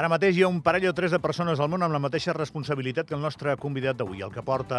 [0.00, 2.32] Ara mateix hi ha un parell o tres de persones al món amb la mateixa
[2.32, 4.22] responsabilitat que el nostre convidat d'avui.
[4.24, 4.78] El que porta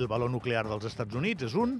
[0.00, 1.76] el valor nuclear dels Estats Units és un,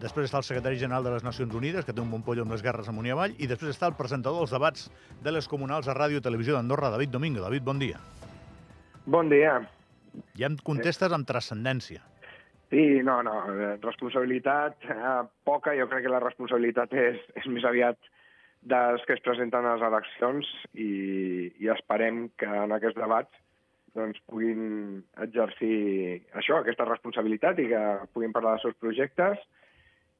[0.00, 2.56] després està el secretari general de les Nacions Unides, que té un bon pollo amb
[2.56, 4.88] les guerres amunt i avall, i després està el presentador dels debats
[5.28, 7.44] de les comunals a Ràdio i Televisió d'Andorra, David Domingo.
[7.44, 8.00] David, bon dia.
[9.04, 9.58] Bon dia.
[10.40, 12.00] Ja em contestes amb transcendència.
[12.72, 13.42] Sí, no, no,
[13.84, 18.00] responsabilitat eh, poca, jo crec que la responsabilitat és, és més aviat
[18.66, 20.90] dels que es presenten a les eleccions i,
[21.62, 23.42] i esperem que en aquests debats
[23.96, 25.76] doncs, puguin exercir
[26.36, 29.40] això, aquesta responsabilitat i que puguin parlar dels seus projectes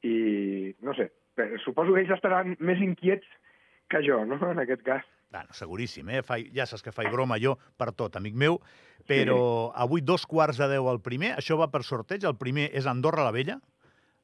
[0.06, 1.10] i, no sé,
[1.64, 3.26] suposo que ells estaran més inquiets
[3.90, 5.04] que jo, no?, en aquest cas.
[5.30, 6.22] Bueno, seguríssim, eh?
[6.24, 8.60] Fai, ja saps que faig broma jo per tot, amic meu,
[9.10, 9.72] però sí.
[9.84, 13.26] avui dos quarts de deu al primer, això va per sorteig, el primer és Andorra
[13.26, 13.58] la Vella,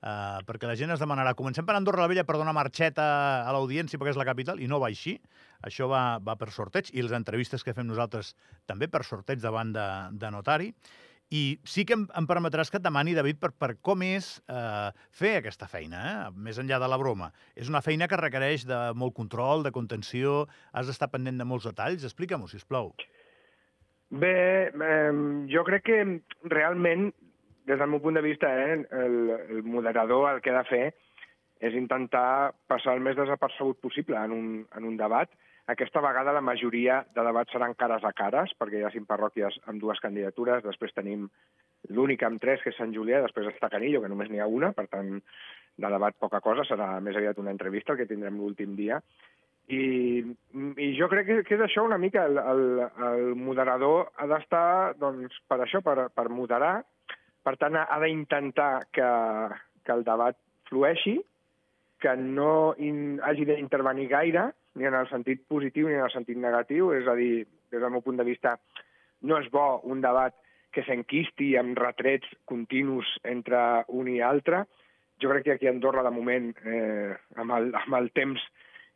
[0.03, 3.05] Uh, perquè la gent es demanarà, comencem per Andorra la Vella per donar marxeta
[3.47, 5.15] a l'audiència perquè és la capital, i no va així.
[5.63, 8.33] Això va, va per sorteig, i les entrevistes que fem nosaltres
[8.67, 9.87] també per sorteig davant de,
[10.19, 10.73] de notari.
[11.33, 14.91] I sí que em, em permetràs que et demani, David, per, per com és eh,
[15.17, 16.17] fer aquesta feina, eh?
[16.35, 17.31] més enllà de la broma.
[17.57, 20.43] És una feina que requereix de molt control, de contenció,
[20.75, 22.05] has d'estar pendent de molts detalls.
[22.05, 22.91] Explica-m'ho, sisplau.
[24.13, 24.35] Bé,
[24.69, 25.13] eh,
[25.49, 26.03] jo crec que
[26.53, 27.15] realment
[27.67, 29.17] des del meu punt de vista, eh, el,
[29.49, 30.85] el moderador el que ha de fer
[31.63, 35.31] és intentar passar el més desapercebut possible en un, en un debat.
[35.71, 39.61] Aquesta vegada la majoria de debats seran cares a cares, perquè hi ha cinc parròquies
[39.71, 41.29] amb dues candidatures, després tenim
[41.95, 44.73] l'únic amb tres, que és Sant Julià, després està Canillo, que només n'hi ha una,
[44.75, 45.21] per tant,
[45.79, 48.99] de debat poca cosa, serà més aviat una entrevista, el que tindrem l'últim dia.
[49.71, 49.83] I,
[50.83, 52.65] I jo crec que, que és això una mica, el, el,
[53.09, 54.67] el moderador ha d'estar
[54.99, 56.81] doncs, per això, per, per moderar,
[57.43, 59.09] per tant, ha d'intentar que,
[59.85, 60.39] que el debat
[60.71, 61.19] flueixi,
[62.03, 66.39] que no in, hagi d'intervenir gaire, ni en el sentit positiu ni en el sentit
[66.41, 68.57] negatiu, és a dir, des del meu punt de vista,
[69.23, 70.35] no és bo un debat
[70.73, 74.65] que s'enquisti amb retrets continus entre un i altre.
[75.21, 78.43] Jo crec que aquí a Andorra, de moment, eh, amb, el, amb el temps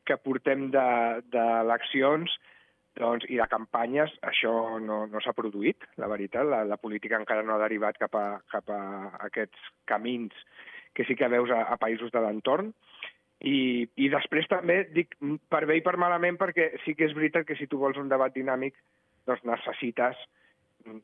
[0.08, 2.55] que portem d'eleccions, de,
[2.96, 4.52] doncs, I de campanyes això
[4.82, 6.46] no, no s'ha produït, la veritat.
[6.48, 8.80] La, la política encara no ha derivat cap a, cap a
[9.28, 10.32] aquests camins
[10.96, 12.72] que sí que veus a, a països de l'entorn.
[13.44, 15.12] I, I després també dic
[15.52, 18.08] per bé i per malament perquè sí que és veritat que si tu vols un
[18.08, 18.78] debat dinàmic
[19.28, 20.16] doncs necessites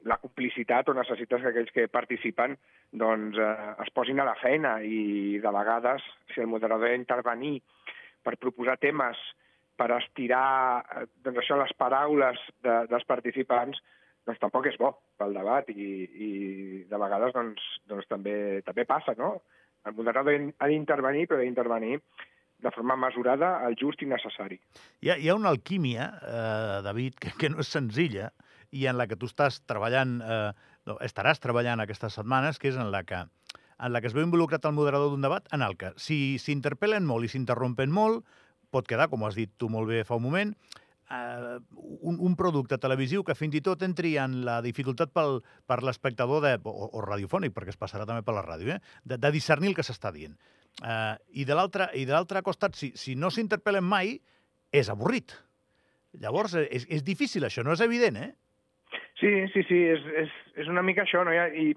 [0.08, 2.54] la complicitat o necessites que aquells que participen
[2.92, 7.58] doncs, eh, es posin a la feina i de vegades si el moderador ha d'intervenir
[8.22, 9.18] per proposar temes
[9.82, 10.46] per estirar
[10.82, 13.80] eh, doncs això, les paraules de, dels participants
[14.26, 16.30] doncs tampoc és bo pel debat i, i
[16.86, 19.40] de vegades doncs, doncs també, també passa, no?
[19.82, 21.96] El moderador ha d'intervenir, però ha d'intervenir
[22.62, 24.60] de forma mesurada, el just i necessari.
[25.02, 28.30] Hi ha, hi ha una alquímia, eh, David, que, que no és senzilla
[28.70, 30.52] i en la que tu estàs treballant, eh,
[30.86, 33.24] no, estaràs treballant aquestes setmanes, que és en la que
[33.82, 37.02] en la que es veu involucrat el moderador d'un debat, en el que si s'interpel·len
[37.02, 38.22] molt i s'interrompen molt,
[38.72, 40.54] pot quedar, com has dit tu molt bé fa un moment,
[41.12, 41.58] eh,
[42.00, 46.48] un, un producte televisiu que fins i tot entri en la dificultat pel, per l'espectador
[46.64, 49.78] o, o radiofònic, perquè es passarà també per la ràdio, eh, de, de discernir el
[49.78, 50.36] que s'està dient.
[50.80, 54.16] Eh, I de l'altre costat, si, si no s'interpel·len mai,
[54.72, 55.34] és avorrit.
[56.20, 58.32] Llavors, és, és difícil això, no és evident, eh?
[59.20, 60.32] Sí, sí, sí, és, és,
[60.64, 61.32] és una mica això, no?
[61.32, 61.72] I,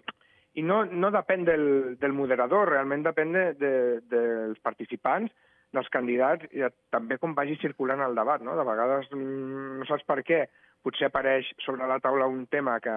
[0.55, 1.65] i no, no depèn del,
[2.01, 3.73] del moderador, realment depèn de, de,
[4.11, 5.31] dels participants,
[5.75, 6.63] dels candidats i
[6.93, 8.43] també com vagi circulant el debat.
[8.45, 8.55] No?
[8.57, 10.45] De vegades mm, no saps per què,
[10.85, 12.95] potser apareix sobre la taula un tema que,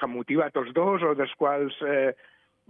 [0.00, 2.12] que motiva a tots dos o dels quals, eh,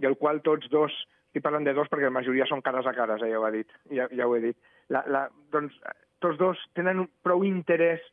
[0.03, 0.95] del qual tots dos,
[1.29, 3.53] estic parlant de dos perquè la majoria són cares a cares, eh, ja ho he
[3.59, 3.77] dit.
[3.91, 4.59] Ja, ja ho he dit.
[4.93, 5.77] La, la, doncs,
[6.21, 8.03] tots dos tenen prou interès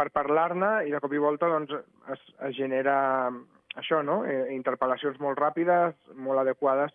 [0.00, 1.74] per parlar-ne i de cop i volta doncs,
[2.14, 2.96] es, es genera
[3.78, 4.22] això, no?
[4.24, 6.94] Eh, interpel·lacions molt ràpides, molt adequades,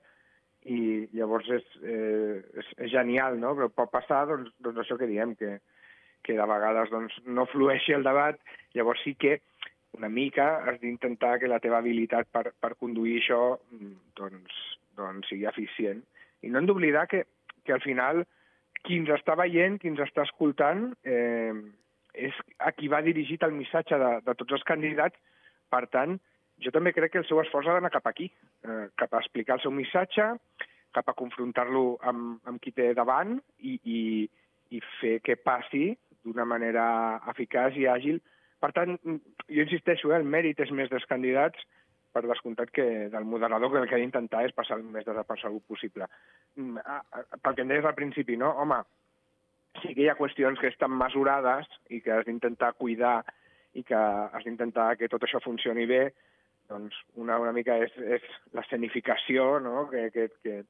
[0.65, 3.53] i llavors és, eh, és, és genial, no?
[3.57, 5.59] Però pot passar, doncs, doncs això que diem, que,
[6.25, 8.39] que de vegades doncs, no flueixi el debat,
[8.73, 9.37] llavors sí que
[9.95, 13.41] una mica has d'intentar que la teva habilitat per, per conduir això
[14.19, 14.57] doncs,
[14.97, 16.01] doncs sigui eficient.
[16.43, 17.23] I no hem d'oblidar que,
[17.63, 18.25] que al final
[18.85, 21.53] qui ens està veient, qui ens està escoltant, eh,
[22.15, 25.17] és a qui va dirigit el missatge de, de tots els candidats.
[25.73, 26.19] Per tant,
[26.63, 28.29] jo també crec que el seu esforç ha d'anar cap aquí,
[28.67, 30.27] eh, cap a explicar el seu missatge,
[30.95, 34.01] cap a confrontar-lo amb, amb qui té davant i, i,
[34.75, 35.89] i fer que passi
[36.25, 36.85] d'una manera
[37.31, 38.21] eficaç i àgil.
[38.63, 41.59] Per tant, jo insisteixo, eh, el mèrit és més dels candidats,
[42.15, 45.65] per descomptat que del moderador que el que ha d'intentar és passar el més desapercebut
[45.67, 46.07] possible.
[46.55, 46.79] Mm,
[47.43, 48.53] pel que em deies al principi, no?
[48.63, 48.77] Home,
[49.81, 53.17] sí que hi ha qüestions que estan mesurades i que has d'intentar cuidar
[53.75, 56.05] i que has d'intentar que tot això funcioni bé,
[56.69, 58.25] doncs una, una mica és, és
[58.57, 59.87] l'escenificació, no?
[59.91, 60.63] que, que, que,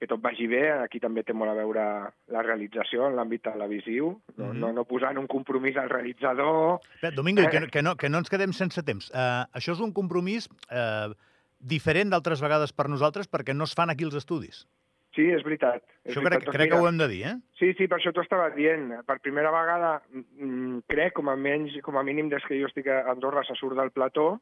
[0.00, 0.62] que tot vagi bé.
[0.80, 1.84] Aquí també té molt a veure
[2.32, 4.60] la realització en l'àmbit televisiu, no, mm -hmm.
[4.64, 6.80] no, no posant un compromís al realitzador...
[7.02, 7.50] Bé, Domingo, eh...
[7.50, 9.10] que, que, no, que no ens quedem sense temps.
[9.10, 11.14] Uh, això és un compromís uh,
[11.60, 14.66] diferent d'altres vegades per nosaltres perquè no es fan aquí els estudis.
[15.14, 15.82] Sí, és veritat.
[16.04, 16.44] És Això veritat.
[16.44, 17.34] crec, crec que ho hem de dir, eh?
[17.58, 18.92] Sí, sí, per això t'ho estava dient.
[19.06, 22.86] Per primera vegada, mm, crec, com a, menys, com a mínim des que jo estic
[22.86, 24.40] a Andorra, se surt del plató,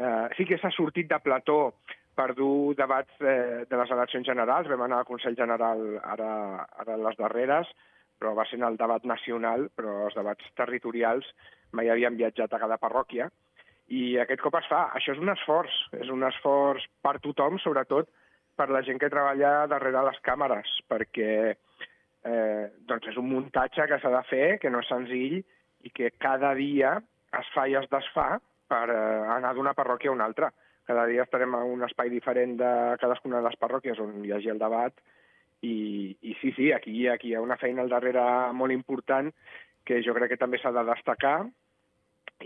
[0.00, 1.74] Eh, sí que s'ha sortit de plató
[2.16, 4.68] per dur debats eh, de les eleccions generals.
[4.72, 6.32] Vam anar al Consell General ara,
[6.80, 7.68] ara les darreres,
[8.20, 11.28] però va ser en el debat nacional, però els debats territorials
[11.76, 13.28] mai havien viatjat a cada parròquia.
[13.90, 14.86] I aquest cop es fa.
[14.96, 18.08] Això és un esforç, és un esforç per tothom, sobretot
[18.56, 23.98] per la gent que treballa darrere les càmeres, perquè eh, doncs és un muntatge que
[24.00, 25.40] s'ha de fer, que no és senzill,
[25.84, 26.98] i que cada dia
[27.40, 28.34] es fa i es desfà,
[28.70, 28.98] per eh,
[29.36, 30.50] anar d'una parròquia a una altra.
[30.86, 32.70] Cada dia estarem a un espai diferent de
[33.02, 34.94] cadascuna de les parròquies on hi hagi el debat
[35.62, 35.74] i,
[36.22, 38.22] i sí, sí, aquí, aquí hi ha una feina al darrere
[38.56, 39.30] molt important
[39.86, 41.36] que jo crec que també s'ha de destacar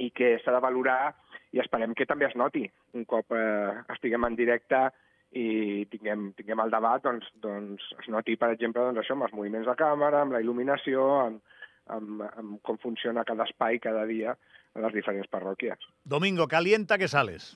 [0.02, 1.14] i que s'ha de valorar
[1.54, 2.64] i esperem que també es noti
[2.98, 4.88] un cop eh, estiguem en directe
[5.34, 9.34] i tinguem, tinguem el debat, doncs, doncs es noti, per exemple, doncs això, amb els
[9.34, 11.56] moviments de càmera, amb la il·luminació, amb,
[11.92, 14.34] amb, amb com funciona cada espai cada dia
[14.74, 15.78] a les diferents parròquies.
[16.04, 17.52] Domingo, calienta que sales.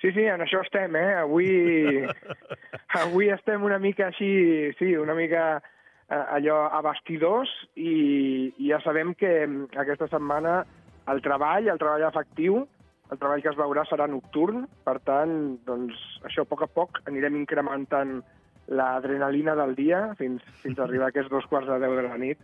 [0.00, 1.14] Sí, sí, en això estem, eh?
[1.22, 1.48] Avui,
[3.02, 4.28] avui estem una mica així,
[4.78, 9.32] sí, una mica eh, allò a bastidors i, i ja sabem que
[9.80, 10.60] aquesta setmana
[11.10, 12.64] el treball, el treball efectiu,
[13.10, 17.00] el treball que es veurà serà nocturn, per tant, doncs, això a poc a poc
[17.06, 18.18] anirem incrementant
[18.66, 22.18] l'adrenalina del dia fins, fins a arribar a aquests dos quarts de deu de la
[22.18, 22.40] nit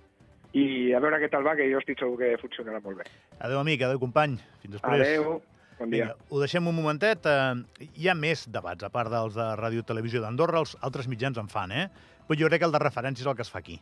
[0.52, 3.08] i a veure què tal va, que jo estic segur que funcionarà molt bé.
[3.40, 4.36] Adéu, amic, adéu, company.
[4.62, 5.00] Fins després.
[5.00, 5.40] Adéu,
[5.78, 6.10] bon dia.
[6.10, 7.26] Vinga, ho deixem un momentet.
[7.26, 11.40] Eh, hi ha més debats, a part dels de Ràdio Televisió d'Andorra, els altres mitjans
[11.40, 11.88] en fan, eh?
[12.28, 13.80] Però jo crec que el de referència és el que es fa aquí.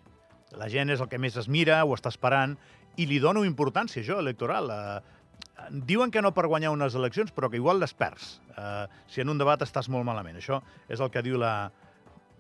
[0.59, 2.57] La gent és el que més es mira, ho està esperant,
[2.99, 4.71] i li dono importància, això, electoral.
[4.71, 8.41] Eh, diuen que no per guanyar unes eleccions, però que igual les perds.
[8.57, 10.39] Eh, si en un debat estàs molt malament.
[10.39, 11.71] Això és el que diu la,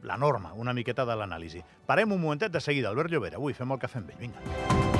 [0.02, 1.64] la norma, una miqueta de l'anàlisi.
[1.86, 2.88] Parem un momentet de seguida.
[2.88, 4.20] Albert Llobera, avui fem el que fem vell.
[4.20, 4.99] Vinga.